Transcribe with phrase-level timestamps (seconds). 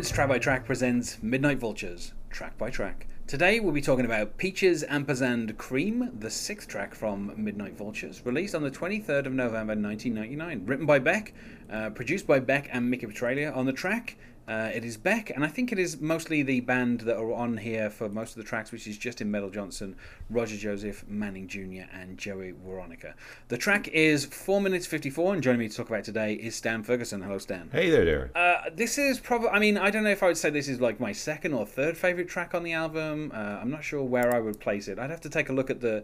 [0.00, 3.06] welcome Track by Track presents Midnight Vultures, track by track.
[3.26, 8.54] Today we'll be talking about Peaches Ampersand Cream, the sixth track from Midnight Vultures, released
[8.54, 10.64] on the 23rd of November 1999.
[10.64, 11.34] Written by Beck,
[11.70, 13.54] uh, produced by Beck and Mickey Petralia.
[13.54, 14.16] On the track,
[14.50, 17.56] uh, it is Beck, and I think it is mostly the band that are on
[17.56, 19.94] here for most of the tracks, which is Justin Meldal-Johnsen,
[20.28, 23.14] Roger Joseph, Manning Jr., and Joey Waronker.
[23.46, 26.56] The track is 4 minutes 54, and joining me to talk about it today is
[26.56, 27.22] Stan Ferguson.
[27.22, 27.70] Hello, Stan.
[27.70, 28.30] Hey there, Darren.
[28.34, 30.80] Uh, this is probably, I mean, I don't know if I would say this is
[30.80, 33.30] like my second or third favorite track on the album.
[33.32, 34.98] Uh, I'm not sure where I would place it.
[34.98, 36.02] I'd have to take a look at the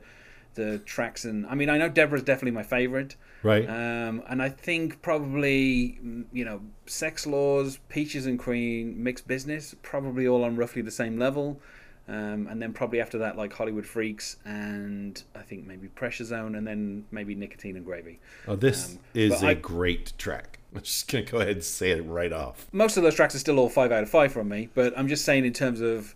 [0.57, 3.15] the tracks and I mean I know Deborah's definitely my favorite.
[3.43, 3.69] Right.
[3.69, 9.75] Um, and I think probably mm, you know Sex Laws Peaches and Cream Mixed Business
[9.83, 11.61] probably all on roughly the same level.
[12.09, 16.55] Um, and then probably after that like Hollywood Freaks and I think maybe Pressure Zone
[16.55, 18.21] and then maybe Nicotine and Gravy.
[18.47, 20.59] Oh this um, is a I, great track.
[20.75, 22.67] I'm just gonna go ahead and say it right off.
[22.73, 25.09] Most of those tracks are still all five out of five from me but I'm
[25.09, 26.15] just saying in terms of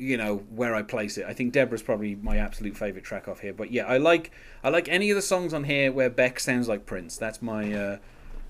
[0.00, 1.26] you know where I place it.
[1.26, 3.52] I think Deborah's probably my absolute favorite track off here.
[3.52, 4.32] But yeah, I like
[4.64, 7.18] I like any of the songs on here where Beck sounds like Prince.
[7.18, 7.98] That's my uh,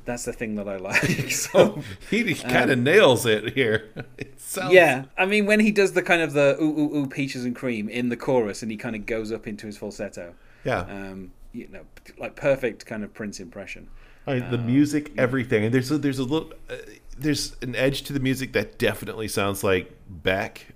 [0.05, 1.31] that's the thing that I like.
[1.31, 3.91] so he kind of um, nails it here.
[4.19, 4.73] It sounds...
[4.73, 7.55] Yeah, I mean when he does the kind of the ooh ooh ooh peaches and
[7.55, 10.35] cream in the chorus and he kind of goes up into his falsetto.
[10.65, 10.81] Yeah.
[10.81, 11.83] Um, you know,
[12.19, 13.89] like perfect kind of Prince impression.
[14.25, 16.53] the um, music, everything, and there's a, there's a little.
[16.69, 16.77] Uh,
[17.19, 20.75] there's an edge to the music that definitely sounds like Beck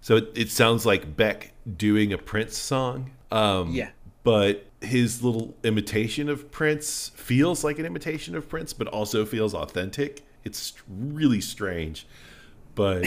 [0.00, 3.10] so it, it sounds like Beck doing a Prince song.
[3.30, 3.90] Um, yeah.
[4.22, 9.54] But his little imitation of Prince feels like an imitation of Prince, but also feels
[9.54, 10.22] authentic.
[10.44, 12.06] It's really strange,
[12.74, 13.06] but.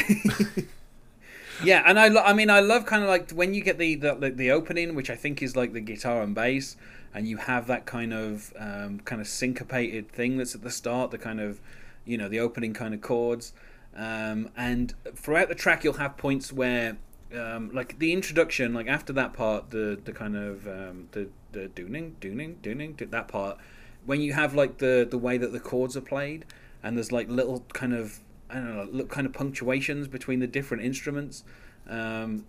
[1.64, 3.96] yeah, and I, lo- I mean, I love kind of like when you get the,
[3.96, 6.76] the the opening, which I think is like the guitar and bass,
[7.14, 11.12] and you have that kind of um, kind of syncopated thing that's at the start,
[11.12, 11.60] the kind of,
[12.06, 13.54] you know, the opening kind of chords
[13.96, 16.98] um, and throughout the track, you'll have points where,
[17.38, 21.68] um, like the introduction, like after that part, the the kind of um, the the
[21.68, 23.58] dooning, dooning, dooning, that part,
[24.06, 26.46] when you have like the the way that the chords are played,
[26.82, 30.84] and there's like little kind of I don't know, kind of punctuations between the different
[30.84, 31.44] instruments.
[31.88, 32.46] Um,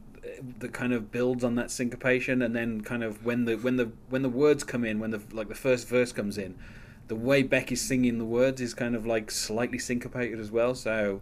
[0.59, 3.93] that kind of builds on that syncopation, and then kind of when the when the
[4.09, 6.55] when the words come in, when the like the first verse comes in,
[7.09, 10.75] the way Beck is singing the words is kind of like slightly syncopated as well.
[10.75, 11.21] So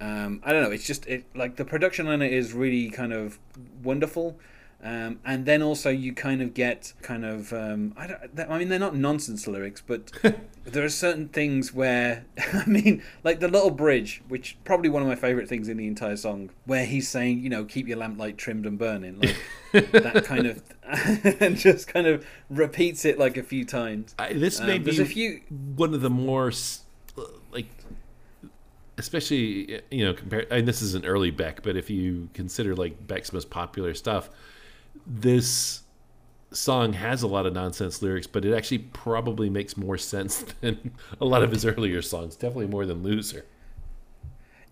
[0.00, 0.70] um, I don't know.
[0.70, 3.38] It's just it like the production on it is really kind of
[3.82, 4.36] wonderful.
[4.84, 8.68] Um, and then also you kind of get kind of um, I, don't, I mean
[8.68, 10.10] they're not nonsense lyrics, but
[10.64, 15.06] there are certain things where I mean like the little bridge, which probably one of
[15.06, 18.36] my favorite things in the entire song, where he's saying you know keep your lamplight
[18.36, 20.60] trimmed and burning, like that kind of,
[21.40, 24.14] and just kind of repeats it like a few times.
[24.18, 25.40] I, this may um, be a few...
[25.76, 26.52] one of the more
[27.52, 27.66] like
[28.98, 33.06] especially you know compare and this is an early beck but if you consider like
[33.06, 34.28] beck's most popular stuff
[35.06, 35.82] this
[36.54, 40.92] song has a lot of nonsense lyrics, but it actually probably makes more sense than
[41.20, 42.36] a lot of his earlier songs.
[42.36, 43.44] Definitely more than Loser.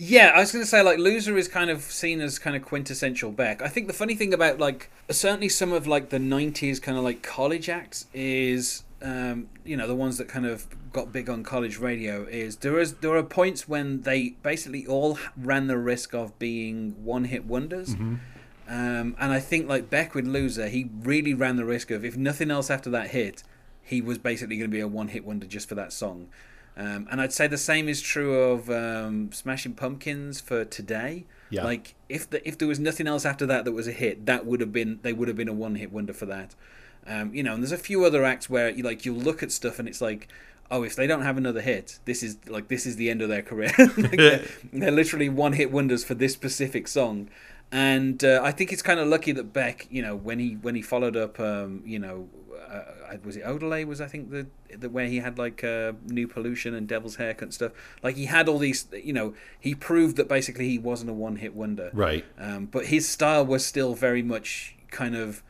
[0.03, 2.63] Yeah, I was going to say like Loser is kind of seen as kind of
[2.63, 3.61] quintessential Beck.
[3.61, 7.05] I think the funny thing about like certainly some of like the '90s kind of
[7.05, 11.45] like college acts is um, you know the ones that kind of got big on
[11.45, 16.15] college radio is there is there are points when they basically all ran the risk
[16.15, 17.95] of being one hit wonders.
[17.95, 18.17] Mm-hmm
[18.71, 22.17] um, and I think like Beck with Loser, he really ran the risk of if
[22.17, 23.43] nothing else after that hit,
[23.83, 26.29] he was basically going to be a one-hit wonder just for that song.
[26.77, 31.25] Um, and I'd say the same is true of um, Smashing Pumpkins for today.
[31.51, 31.65] Yeah.
[31.65, 34.47] Like if the, if there was nothing else after that that was a hit, that
[34.47, 36.55] would have been they would have been a one-hit wonder for that.
[37.07, 39.51] Um, you know, and there's a few other acts where you like you look at
[39.51, 40.29] stuff and it's like,
[40.71, 43.29] oh, if they don't have another hit, this is like this is the end of
[43.29, 43.73] their career.
[43.79, 47.29] like they're, they're, literally one-hit wonders for this specific song
[47.73, 50.75] and uh, I think it's kind of lucky that Beck, you know, when he when
[50.75, 52.29] he followed up, um, you know,
[52.69, 53.87] uh, was it Odelay?
[53.87, 54.47] Was I think the
[54.77, 57.73] the where he had like uh, new pollution and Devil's Haircut and stuff.
[58.03, 61.37] Like he had all these, you know, he proved that basically he wasn't a one
[61.37, 61.91] hit wonder.
[61.93, 62.25] Right.
[62.39, 65.43] Um, but his style was still very much kind of,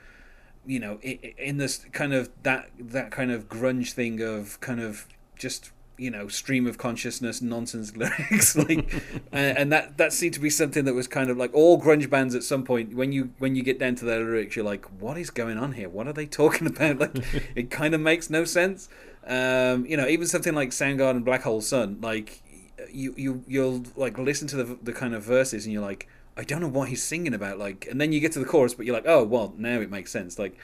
[0.66, 5.06] you know, in this kind of that that kind of grunge thing of kind of
[5.36, 8.90] just you know stream of consciousness nonsense lyrics like
[9.32, 12.08] and, and, that that seemed to be something that was kind of like all grunge
[12.08, 14.86] bands at some point when you when you get down to their lyrics you're like
[15.00, 15.88] what is going on here?
[15.88, 16.98] What are they talking about?
[16.98, 17.16] Like
[17.54, 18.88] it kind of makes no sense.
[19.26, 22.42] Um, you know even something like Soundgarden Black Hole Sun like
[22.90, 26.44] you you you'll like listen to the the kind of verses and you're like I
[26.44, 28.86] don't know what he's singing about like and then you get to the chorus but
[28.86, 30.38] you're like oh well now it makes sense.
[30.38, 30.56] Like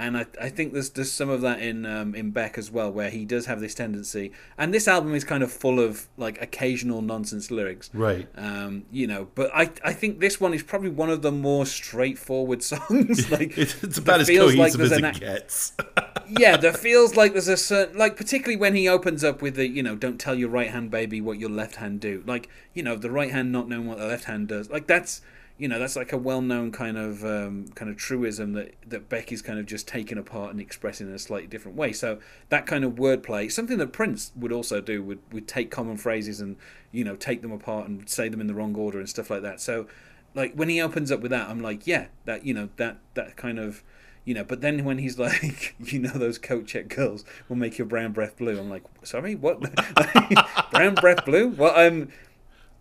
[0.00, 2.90] and I, I think there's there's some of that in um, in Beck as well,
[2.90, 4.32] where he does have this tendency.
[4.58, 8.26] And this album is kind of full of like occasional nonsense lyrics, Right.
[8.36, 9.28] um, you know.
[9.34, 13.30] But I I think this one is probably one of the more straightforward songs.
[13.36, 15.72] like It's, about as feels like as there's it an gets.
[16.28, 19.68] yeah, there feels like there's a certain like particularly when he opens up with the
[19.68, 22.82] you know don't tell your right hand baby what your left hand do like you
[22.82, 25.20] know the right hand not knowing what the left hand does like that's
[25.60, 29.10] you know that's like a well known kind of um, kind of truism that that
[29.10, 31.92] Becky's kind of just taken apart and expressing in a slightly different way.
[31.92, 32.18] So
[32.48, 36.40] that kind of wordplay, something that Prince would also do, would would take common phrases
[36.40, 36.56] and
[36.92, 39.42] you know take them apart and say them in the wrong order and stuff like
[39.42, 39.60] that.
[39.60, 39.86] So
[40.34, 43.36] like when he opens up with that, I'm like, yeah, that you know that that
[43.36, 43.84] kind of
[44.24, 44.44] you know.
[44.44, 48.12] But then when he's like, you know, those coat check girls will make your brown
[48.12, 48.58] breath blue.
[48.58, 49.60] I'm like, sorry, what?
[50.70, 51.48] brown breath blue?
[51.48, 52.08] Well, um,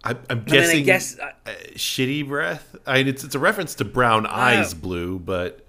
[0.04, 1.32] I, I'm and then I guessing guess uh,
[1.76, 2.76] shitty breath.
[2.86, 5.66] I mean, it's it's a reference to brown eyes blue, but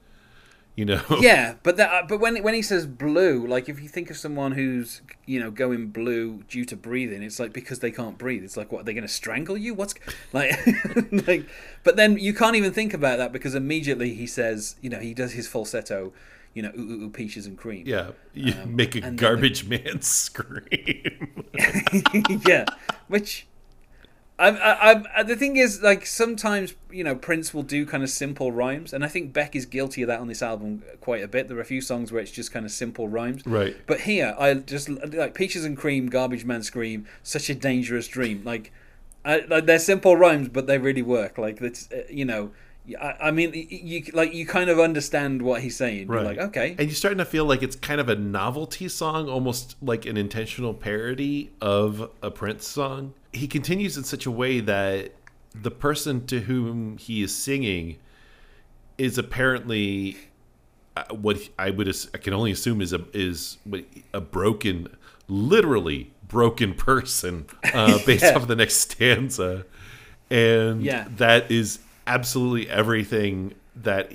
[0.76, 3.88] you know, yeah, but that, uh, but when when he says blue, like if you
[3.88, 7.90] think of someone who's you know going blue due to breathing, it's like because they
[7.90, 8.44] can't breathe.
[8.44, 9.74] It's like what are they going to strangle you?
[9.74, 9.94] What's
[10.32, 10.52] like
[11.26, 11.48] like?
[11.82, 15.12] But then you can't even think about that because immediately he says, you know, he
[15.12, 16.12] does his falsetto,
[16.54, 17.82] you know, ooh, ooh, ooh peaches and cream.
[17.84, 21.44] yeah, you Um, make a then the- garbage man scream.
[22.46, 22.64] yeah,
[23.08, 23.46] which.
[24.40, 28.10] I'm, I- I'm, the thing is, like sometimes you know Prince will do kind of
[28.10, 31.28] simple rhymes, and I think Beck is guilty of that on this album quite a
[31.28, 31.46] bit.
[31.48, 33.76] There are a few songs where it's just kind of simple rhymes, right.
[33.87, 38.42] But here, I just like peaches and cream, garbage man scream, such a dangerous dream.
[38.44, 38.72] Like,
[39.25, 41.37] I, like they're simple rhymes, but they really work.
[41.37, 42.50] Like that's uh, you know,
[43.00, 46.08] I, I mean, you like you kind of understand what he's saying.
[46.08, 49.28] You're like, okay, And you're starting to feel like it's kind of a novelty song,
[49.28, 53.14] almost like an intentional parody of a Prince song.
[53.32, 55.12] He continues in such a way that
[55.54, 57.98] the person to whom he is singing
[58.98, 60.16] is apparently
[60.96, 63.58] uh, what I would I can only assume is a is
[64.12, 64.88] a broken,
[65.28, 68.30] literally broken person uh, based Yeah.
[68.30, 69.64] off of the next stanza,
[70.30, 71.08] and Yeah.
[71.16, 71.80] that is
[72.14, 74.12] absolutely everything that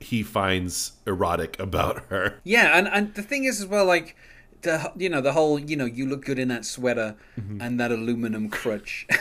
[0.00, 2.40] he finds erotic about her.
[2.44, 2.76] yeah.
[2.78, 4.16] And and the thing is as well, like.
[4.62, 7.60] The, you know the whole you know you look good in that sweater Mm-hmm.
[7.60, 9.06] and that aluminum crutch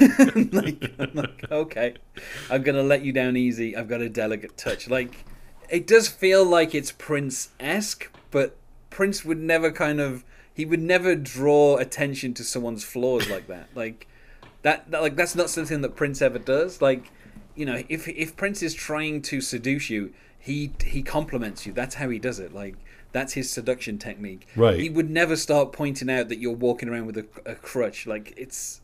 [0.52, 1.96] like, I'm like okay
[2.50, 5.26] i'm gonna let you down easy i've got a delicate touch like
[5.70, 8.56] it does feel like it's prince-esque but
[8.90, 10.24] prince would never kind of
[10.54, 14.08] he would never draw attention to someone's flaws like that like
[14.64, 17.12] that, that like that's not something that prince ever does like
[17.56, 20.14] you know if if prince is trying to seduce you
[20.46, 21.74] he he compliments you.
[21.74, 22.54] That's how he does it.
[22.54, 22.76] Like
[23.12, 24.48] that's his seduction technique.
[24.56, 24.80] Right.
[24.80, 28.06] he would never start pointing out that you're walking around with a, a crutch.
[28.06, 28.82] Like it's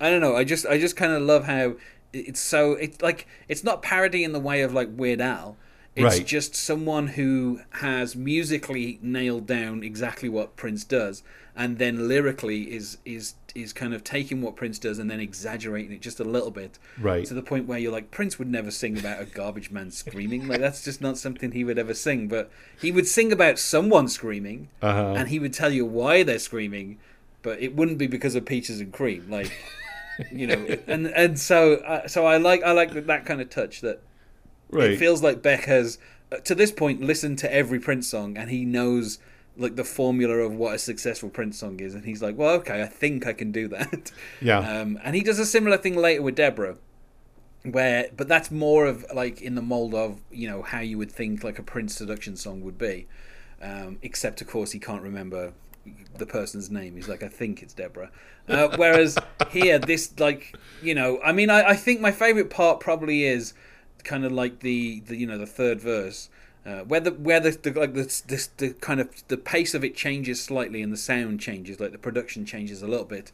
[0.00, 0.34] i don't know.
[0.34, 1.74] I just i just kind of love how
[2.14, 5.58] it's so it's like it's not parody in the way of like weird al
[5.94, 6.26] it's Right.
[6.26, 11.22] just someone who has musically nailed down exactly what Prince does,
[11.54, 15.92] and then lyrically is is is kind of taking what Prince does and then exaggerating
[15.92, 17.26] it just a little bit, Right.
[17.26, 20.48] to the point where you're like, Prince would never sing about a garbage man screaming.
[20.48, 22.28] Like that's just not something he would ever sing.
[22.28, 22.50] But
[22.80, 25.12] he would sing about someone screaming, Uh-huh.
[25.18, 26.98] and he would tell you why they're screaming,
[27.42, 29.52] but it wouldn't be because of peaches and cream, like
[30.32, 30.66] you know.
[30.86, 34.00] And and so uh, so I like I like that, that kind of touch that
[34.72, 34.90] right.
[34.90, 35.98] it feels like Beck has,
[36.30, 39.18] uh, to this point, listened to every Prince song and he knows
[39.56, 42.82] like the formula of what a successful Prince song is, and he's like, well, okay,
[42.82, 44.10] I think I can do that.
[44.40, 44.58] Yeah.
[44.58, 46.76] Um, and he does a similar thing later with Deborah,
[47.64, 51.12] where, but that's more of like in the mold of you know how you would
[51.12, 53.06] think like a Prince seduction song would be,
[53.60, 55.52] um, except of course he can't remember
[56.16, 56.96] the person's name.
[56.96, 58.10] He's like, I think it's Deborah.
[58.48, 59.16] Uh, whereas
[59.50, 63.54] here, this like you know, I mean, I, I think my favorite part probably is
[64.04, 66.28] kind of like the, the you know the third verse.
[66.64, 69.82] Uh, where the where the, the like this this the kind of the pace of
[69.82, 73.32] it changes slightly and the sound changes like the production changes a little bit.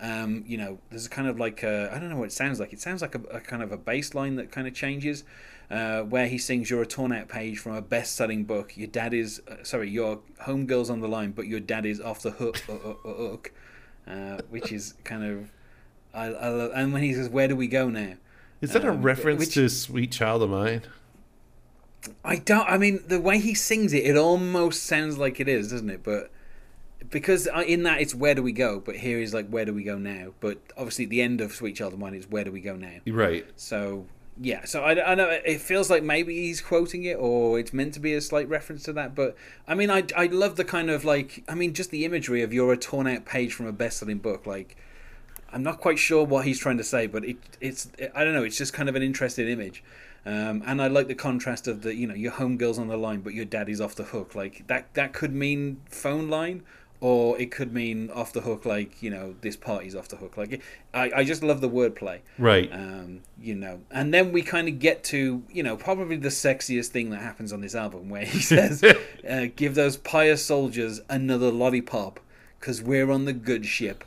[0.00, 2.58] Um, you know there's a kind of like I I don't know what it sounds
[2.58, 2.72] like.
[2.72, 5.24] It sounds like a, a kind of a bass line that kind of changes
[5.70, 8.76] uh, where he sings you're a torn out page from a best selling book.
[8.78, 12.22] Your dad is uh, sorry your homegirl's on the line but your dad is off
[12.22, 13.36] the hook uh, uh, uh,
[14.10, 15.50] uh, which is kind of
[16.14, 18.14] I, I love, and when he says where do we go now
[18.60, 20.82] Is that a um, reference which- to "Sweet Child of Mine"?
[22.24, 22.66] I don't.
[22.68, 26.02] I mean, the way he sings it, it almost sounds like it is, doesn't it?
[26.02, 26.30] But
[27.10, 29.74] because uh, in that it's where do we go, but here is like where do
[29.74, 30.32] we go now?
[30.40, 32.76] But obviously, at the end of Sweet Child of Mine is where do we go
[32.76, 32.98] now?
[33.06, 33.46] Right.
[33.56, 34.06] So
[34.40, 37.94] yeah, so I, I know it feels like maybe he's quoting it, or it's meant
[37.94, 39.14] to be a slight reference to that.
[39.14, 39.36] But
[39.66, 42.52] I mean, I I love the kind of like I mean, just the imagery of
[42.52, 44.76] you're a torn out page from a best selling book, like.
[45.52, 48.44] I'm not quite sure what he's trying to say, but it, it's I don't know.
[48.44, 49.82] It's just kind of an interesting image,
[50.24, 53.20] um, and I like the contrast of the you know your homegirl's on the line,
[53.20, 54.34] but your daddy's off the hook.
[54.34, 56.62] Like that that could mean phone line,
[57.00, 58.64] or it could mean off the hook.
[58.64, 60.36] Like you know this party's off the hook.
[60.36, 62.20] Like I I just love the wordplay.
[62.38, 62.70] Right.
[62.72, 66.88] Um, you know, and then we kind of get to you know probably the sexiest
[66.88, 68.84] thing that happens on this album, where he says,
[69.28, 72.20] uh, "Give those pious soldiers another lollipop,
[72.60, 74.04] cause we're on the good ship."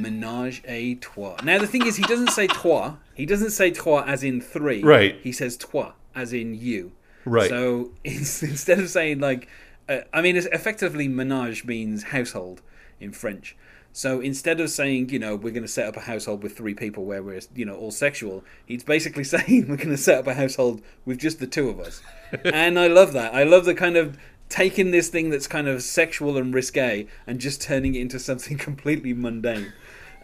[0.00, 1.36] Menage a trois.
[1.42, 2.96] Now the thing is, he doesn't say trois.
[3.14, 4.82] He doesn't say trois as in three.
[4.82, 5.16] Right.
[5.22, 6.92] He says trois as in you.
[7.24, 7.48] Right.
[7.48, 9.48] So instead of saying like,
[9.88, 12.62] uh, I mean, it's effectively menage means household
[13.00, 13.56] in French.
[13.92, 16.74] So instead of saying, you know, we're going to set up a household with three
[16.74, 20.26] people where we're, you know, all sexual, he's basically saying we're going to set up
[20.26, 22.00] a household with just the two of us.
[22.44, 23.34] and I love that.
[23.34, 27.38] I love the kind of taking this thing that's kind of sexual and risque and
[27.38, 29.72] just turning it into something completely mundane.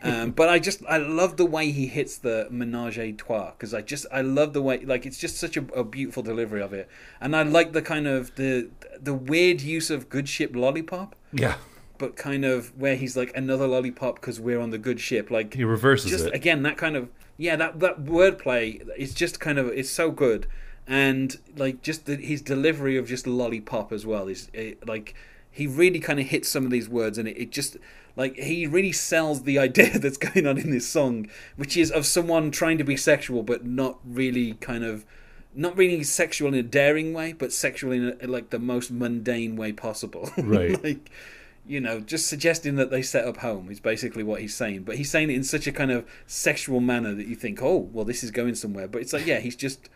[0.04, 3.72] Um, but I just I love the way he hits the menage a trois because
[3.72, 6.74] I just I love the way like it's just such a, a, beautiful delivery of
[6.74, 6.90] it,
[7.22, 8.68] and I like the kind of the
[9.00, 11.16] the weird use of good ship lollipop.
[11.32, 11.56] Yeah.
[11.96, 15.30] But kind of where he's like another lollipop because we're on the good ship.
[15.30, 16.64] Like he reverses just, it again.
[16.64, 17.08] That kind of
[17.38, 20.46] yeah that that wordplay is just kind of it's so good,
[20.86, 25.14] and like just the, his delivery of just lollipop as well is it, like
[25.54, 27.76] he really kind of hits some of these words and it, it just
[28.16, 32.04] like he really sells the idea that's going on in this song, which is of
[32.04, 35.06] someone trying to be sexual but not really kind of
[35.54, 39.54] not really sexual in a daring way, but sexual in a, like the most mundane
[39.56, 40.28] way possible.
[40.36, 40.82] Right.
[40.82, 41.10] like
[41.66, 44.82] you know, just suggesting that they set up home is basically what he's saying.
[44.82, 47.88] But he's saying it in such a kind of sexual manner that you think, oh,
[47.92, 48.86] well, this is going somewhere.
[48.86, 49.88] But it's like, yeah, he's just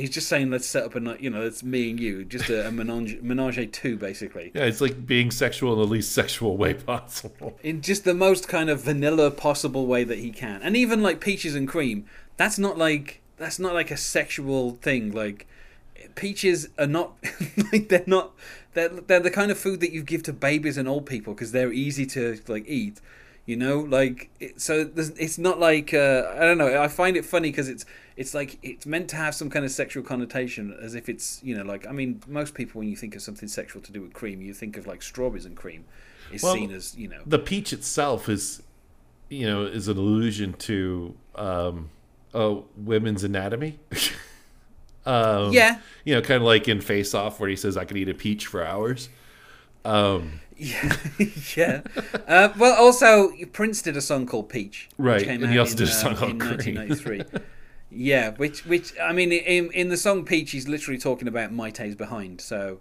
[0.00, 2.68] he's just saying let's set up a you know it's me and you just a,
[2.68, 4.50] a menage menage a two basically.
[4.54, 7.58] Yeah it's like being sexual in the least sexual way possible.
[7.62, 10.62] In just the most kind of vanilla possible way that he can.
[10.62, 15.12] And even like peaches and cream that's not like that's not like a sexual thing.
[15.12, 15.46] Like
[16.14, 17.14] peaches are not
[17.72, 18.32] like they're not
[18.74, 21.52] they're, they're the kind of food that you give to babies and old people because
[21.52, 23.00] they're easy to like eat
[23.46, 23.80] you know?
[23.80, 27.68] Like it, so it's not like uh, i don't know i find it funny because
[27.68, 27.84] it's
[28.16, 31.56] it's like it's meant to have some kind of sexual connotation as if it's you
[31.56, 34.12] know like i mean most people when you think of something sexual to do with
[34.12, 35.84] cream you think of like strawberries and cream
[36.32, 38.62] is well, seen as you know the peach itself is
[39.28, 41.90] you know is an allusion to um
[42.34, 43.78] oh women's anatomy
[45.06, 47.96] um yeah you know kind of like in face off where he says i could
[47.96, 49.08] eat a peach for hours
[49.84, 50.96] um yeah,
[51.56, 51.80] yeah.
[52.28, 55.26] Uh, well, also Prince did a song called Peach, right?
[55.26, 57.40] and he also in, did a song uh, called in 1993.
[57.90, 61.96] Yeah, which which I mean, in in the song Peach, he's literally talking about Mayte's
[61.96, 62.40] behind.
[62.40, 62.78] So,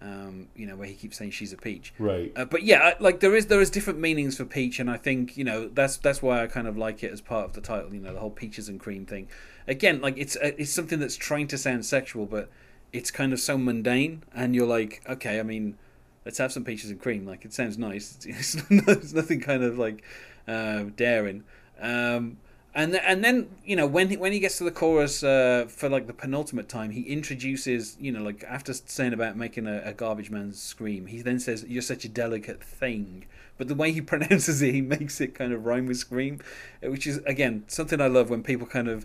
[0.00, 1.92] um, you know, where he keeps saying she's a peach.
[1.98, 2.32] Right.
[2.36, 5.36] Uh, but yeah, like there is there is different meanings for peach, and I think
[5.36, 7.92] you know that's that's why I kind of like it as part of the title.
[7.92, 9.28] You know, the whole peaches and cream thing.
[9.66, 12.48] Again, like it's uh, it's something that's trying to sound sexual, but
[12.92, 15.76] it's kind of so mundane, and you're like, okay, I mean,
[16.24, 17.26] let's have some peaches and cream.
[17.26, 18.18] Like it sounds nice.
[18.26, 20.04] It's, it's nothing kind of like
[20.46, 21.44] uh, daring.
[21.80, 22.38] Um,
[22.74, 25.66] and th- and then you know when he, when he gets to the chorus uh,
[25.68, 29.82] for like the penultimate time, he introduces you know like after saying about making a,
[29.84, 33.26] a, garbage man scream, he then says you're such a delicate thing.
[33.58, 36.40] But the way he pronounces it, he makes it kind of rhyme with scream,
[36.84, 39.04] uh, which is again something I love when people kind of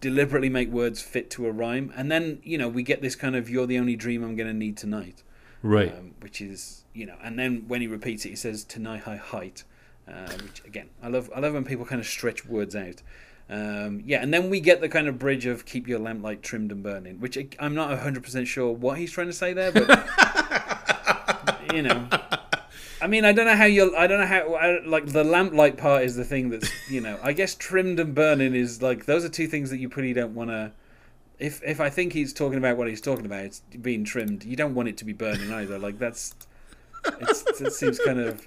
[0.00, 1.92] deliberately make words fit to a rhyme.
[1.96, 4.48] And then you know we get this kind of "you're the only dream I'm going
[4.48, 5.22] to need tonight,"
[5.62, 5.96] right?
[5.96, 9.16] Um, which is you know, and then when he repeats it, he says "tonight I
[9.16, 9.62] height."
[10.06, 11.30] Uh, which again, I love.
[11.34, 13.02] I love when people kind of stretch words out.
[13.48, 16.72] Um, yeah, and then we get the kind of bridge of "keep your lamplight trimmed
[16.72, 19.88] and burning," which I'm not 100 percent sure what he's trying to say there, but
[21.74, 22.08] you know.
[23.00, 23.94] I mean, I don't know how you.
[23.96, 24.54] I don't know how.
[24.54, 27.18] I, like the lamplight part is the thing that's you know.
[27.22, 30.34] I guess trimmed and burning is like those are two things that you pretty don't
[30.34, 30.72] want to.
[31.38, 34.44] If if I think he's talking about what he's talking about, it's being trimmed.
[34.44, 35.78] You don't want it to be burning either.
[35.78, 36.34] Like that's.
[37.04, 38.46] it seems kind of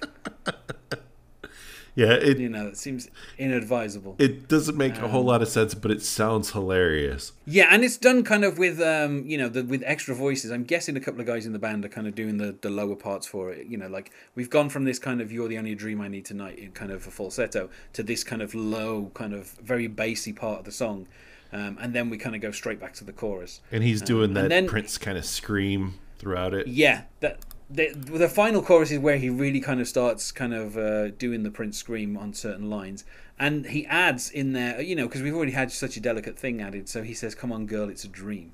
[1.98, 4.14] yeah, it, you know, it seems inadvisable.
[4.20, 7.32] It doesn't make um, a whole um, lot of sense, but it sounds hilarious.
[7.44, 10.52] Yeah, and it's done kind of with, um, you know, the, with extra voices.
[10.52, 12.70] I'm guessing a couple of guys in the band are kind of doing the, the
[12.70, 13.66] lower parts for it.
[13.66, 16.24] You know, like we've gone from this kind of "You're the only dream I need
[16.24, 20.32] tonight" in kind of a falsetto to this kind of low, kind of very bassy
[20.32, 21.08] part of the song,
[21.52, 23.60] um, and then we kind of go straight back to the chorus.
[23.72, 26.68] And he's doing um, that then, Prince kind of scream throughout it.
[26.68, 27.40] Yeah, that
[27.70, 31.42] the the final chorus is where he really kind of starts kind of uh, doing
[31.42, 33.04] the Prince scream on certain lines,
[33.38, 36.60] and he adds in there, you know, because we've already had such a delicate thing
[36.60, 36.88] added.
[36.88, 38.52] So he says, "Come on, girl, it's a dream."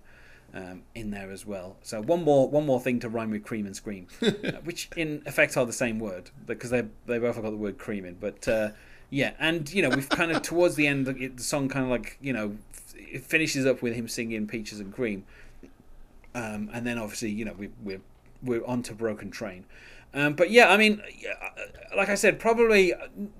[0.52, 1.74] Um, in there as well.
[1.82, 5.20] So one more one more thing to rhyme with cream and scream, uh, which in
[5.26, 8.14] effect are the same word because they they both have got the word cream in.
[8.14, 8.68] But uh,
[9.10, 11.90] Yeah, and you know we've kind of towards the end the, the song kind of
[11.90, 12.56] like you know
[12.96, 15.24] it finishes up with him singing "Peaches and Cream,"
[16.34, 18.00] um, and then obviously you know we, we're
[18.44, 19.64] we're onto "Broken Train."
[20.12, 21.02] Um, but yeah, I mean,
[21.96, 22.92] like I said, probably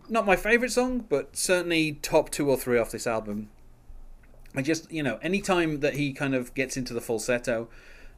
[0.08, 3.50] not my favorite song, but certainly top two or three off this album.
[4.56, 7.68] I just you know anytime that he kind of gets into the falsetto,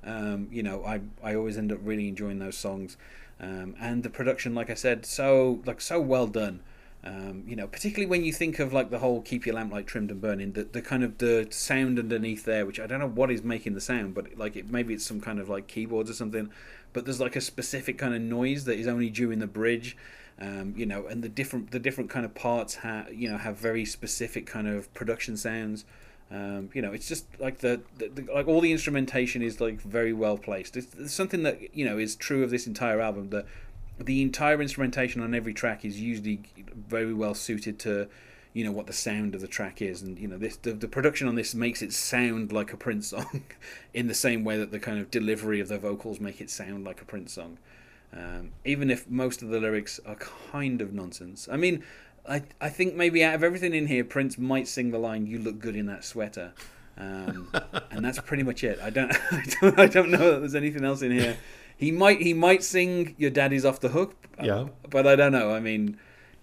[0.04, 2.96] um, you know I I always end up really enjoying those songs,
[3.40, 6.60] um, and the production, like I said, so like so well done.
[7.04, 10.10] Um, you know, particularly when you think of like the whole "Keep Your Lamplight Trimmed
[10.10, 13.30] and Burning," the, the kind of the sound underneath there, which I don't know what
[13.30, 16.14] is making the sound, but like it maybe it's some kind of like keyboards or
[16.14, 16.50] something.
[16.92, 19.96] But there's like a specific kind of noise that is only during the bridge,
[20.40, 23.56] um, you know, and the different the different kind of parts have you know have
[23.56, 25.84] very specific kind of production sounds.
[26.28, 29.80] Um, you know, it's just like the, the, the, like all the instrumentation is like
[29.80, 30.76] very well placed.
[30.76, 33.30] It's, it's, something that you know is true of this entire album.
[33.30, 33.46] That
[33.98, 36.40] the entire instrumentation on every track is usually
[36.74, 38.08] very well suited to
[38.52, 40.00] you know what the sound of the track is.
[40.00, 43.08] And you know this the, the production on this makes it sound like a prince
[43.08, 43.42] song
[43.94, 46.84] in the same way that the kind of delivery of the vocals make it sound
[46.84, 47.58] like a prince song.
[48.14, 51.48] Um, even if most of the lyrics are kind of nonsense.
[51.52, 51.84] I mean
[52.26, 55.38] I, I think maybe out of everything in here prince might sing the line you
[55.38, 56.54] look good in that sweater.
[56.96, 57.52] Um,
[57.90, 58.78] and that's pretty much it.
[58.82, 61.36] I don't, I don't i don't know that there's anything else in here
[61.76, 64.14] he might he might sing your daddy's off the hook.
[64.42, 64.68] Yeah.
[64.88, 65.54] But I don't know.
[65.54, 65.98] I mean,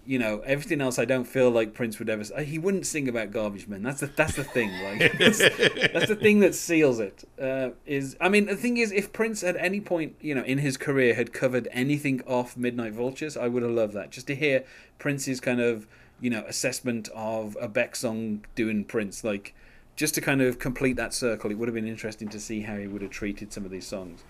[0.06, 2.24] you know, everything else I don't feel like Prince would ever.
[2.42, 3.82] He wouldn't sing about garbage men.
[3.82, 4.70] That's the that's the thing.
[4.82, 7.28] Like that's, that's the thing that seals it.
[7.40, 10.58] Uh, is I mean the thing is, if Prince at any point you know in
[10.58, 14.10] his career had covered anything off Midnight Vultures, I would have loved that.
[14.10, 14.64] Just to hear
[14.98, 15.86] Prince's kind of
[16.20, 19.54] you know assessment of a Beck song doing Prince, like
[19.96, 22.76] just to kind of complete that circle, it would have been interesting to see how
[22.76, 24.24] he would have treated some of these songs.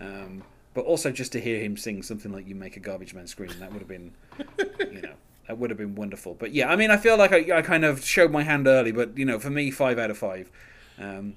[0.00, 0.42] Um,
[0.74, 3.50] but also just to hear him sing something like "You Make a Garbage Man Scream,"
[3.60, 4.12] that would have been,
[4.92, 5.14] you know,
[5.48, 6.34] that would have been wonderful.
[6.34, 8.92] But yeah, I mean, I feel like I, I kind of showed my hand early,
[8.92, 10.50] but you know, for me, five out of five.
[10.98, 11.36] Um,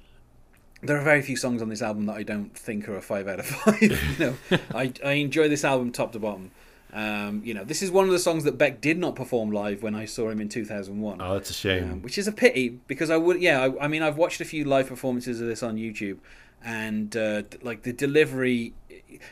[0.81, 3.27] there are very few songs on this album that I don't think are a five
[3.27, 3.81] out of five.
[3.81, 4.35] you know,
[4.75, 6.51] I I enjoy this album top to bottom.
[6.91, 9.83] Um, you know, this is one of the songs that Beck did not perform live
[9.83, 11.21] when I saw him in 2001.
[11.21, 11.91] Oh, that's a shame.
[11.91, 14.45] Um, which is a pity because I would, yeah, I, I, mean, I've watched a
[14.45, 16.17] few live performances of this on YouTube,
[16.63, 18.73] and uh, like the delivery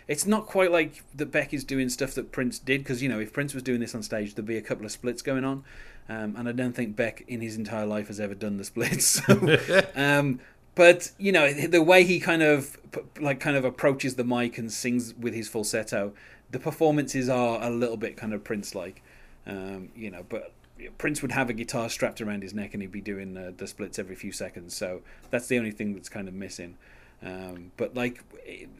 [0.07, 3.19] it's not quite like that Beck is doing stuff that Prince did because you know
[3.19, 5.63] if Prince was doing this on stage there'd be a couple of splits going on
[6.09, 9.05] um, and I don't think Beck in his entire life has ever done the splits
[9.25, 9.57] so,
[9.95, 10.39] um,
[10.75, 12.77] but you know the way he kind of
[13.19, 16.13] like kind of approaches the mic and sings with his falsetto
[16.51, 19.01] the performances are a little bit kind of Prince like
[19.45, 20.51] um, you know but
[20.97, 23.67] Prince would have a guitar strapped around his neck and he'd be doing uh, the
[23.67, 26.77] splits every few seconds so that's the only thing that's kind of missing
[27.23, 28.23] um, but like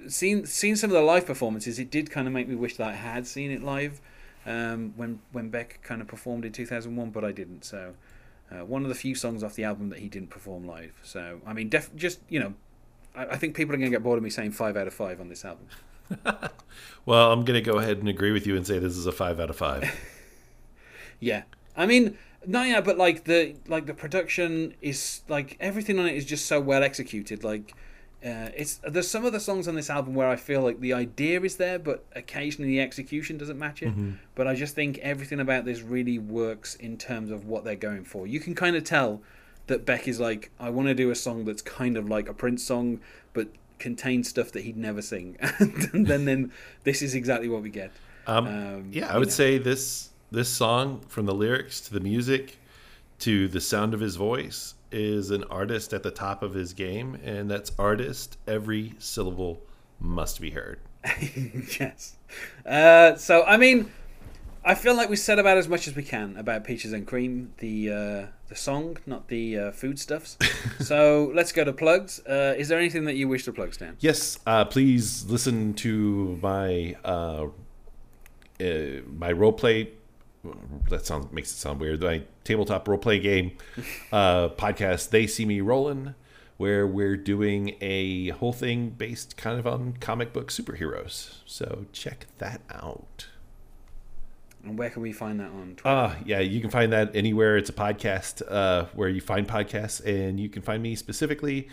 [0.08, 2.88] seeing seeing some of the live performances, it did kind of make me wish that
[2.88, 3.99] I had seen it live
[4.45, 7.65] um, when when Beck kind of performed in two thousand one, but I didn't.
[7.65, 7.95] So
[8.51, 10.93] uh, one of the few songs off the album that he didn't perform live.
[11.01, 12.53] So I mean, def- just you know,
[13.15, 14.93] I, I think people are going to get bored of me saying five out of
[14.93, 15.65] five on this album.
[17.06, 19.12] well, I'm going to go ahead and agree with you and say this is a
[19.12, 19.89] five out of five.
[21.20, 21.43] yeah,
[21.76, 26.15] I mean, no, yeah, but like the like the production is like everything on it
[26.15, 27.43] is just so well executed.
[27.43, 27.74] Like
[28.26, 30.93] uh, it's there's some of the songs on this album where I feel like the
[30.93, 33.89] idea is there, but occasionally the execution doesn't match it.
[33.89, 34.12] Mm-hmm.
[34.34, 38.06] But I just think everything about this really works in terms of what they're going
[38.06, 38.26] for.
[38.26, 39.22] You can kind of tell
[39.67, 42.34] that Beck is like, I want to do a song that's kind of like a
[42.34, 43.02] Prince song,
[43.34, 45.37] but contains stuff that he'd never sing.
[45.59, 46.51] and then, then
[46.83, 47.91] this is exactly what we get.
[48.25, 49.33] Um, um, yeah, I would know.
[49.33, 52.57] say this this song, from the lyrics to the music
[53.19, 57.17] to the sound of his voice, is an artist at the top of his game,
[57.23, 58.37] and that's artist.
[58.47, 59.61] Every syllable
[59.99, 60.79] must be heard.
[61.79, 62.15] yes.
[62.65, 63.91] Uh, so, I mean,
[64.67, 67.53] I feel like we said about as much as we can about Peaches and Cream,
[67.60, 70.38] the uh, the song, not the uh, foodstuffs.
[70.82, 72.19] so let's go to plugs.
[72.27, 73.95] Uh, is there anything that you wish to plug, Stan?
[74.01, 74.39] Yes.
[74.45, 77.47] Uh, please listen to my uh,
[78.60, 78.65] uh,
[79.17, 79.91] my role play
[80.89, 82.01] that sounds makes it sound weird.
[82.01, 83.53] My tabletop role play game
[84.12, 86.13] uh, podcast, They See Me Rolling,
[86.58, 91.36] where we're doing a whole thing based kind of on comic book superheroes.
[91.45, 93.27] So check that out.
[94.67, 95.88] And where can we find that on Twitter?
[95.88, 97.56] Uh, yeah, you can find that anywhere.
[97.56, 101.69] It's a podcast uh, where you find podcasts, and you can find me specifically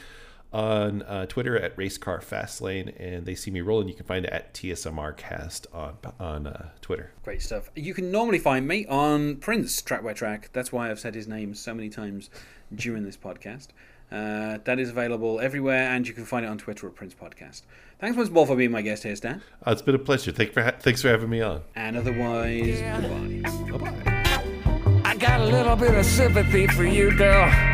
[0.55, 3.89] on uh, Twitter at Racecar Fastlane, and they see me rolling.
[3.89, 7.11] You can find it at TSMRcast on on uh, Twitter.
[7.25, 7.71] Great stuff.
[7.75, 10.51] You can normally find me on Prince Track by Track.
[10.53, 12.31] That's why I've said his name so many times
[12.73, 13.69] during this podcast.
[14.13, 17.63] Uh, that is available everywhere, and you can find it on Twitter at Prince Podcast.
[17.99, 19.43] Thanks once more for being my guest here, Stan.
[19.67, 20.31] Uh, it's been a pleasure.
[20.31, 21.63] Thank for ha- thanks for having me on.
[21.75, 23.79] And otherwise, goodbye.
[23.79, 25.01] Bye bye.
[25.05, 27.74] I got a little bit of sympathy for you, girl.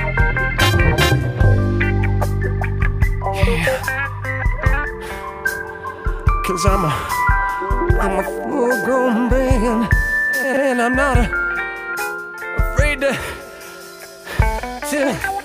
[6.46, 6.92] Cause I'm a,
[8.00, 9.88] I'm a full grown man,
[10.36, 11.26] and I'm not a,
[12.72, 13.18] afraid to,
[14.90, 15.39] to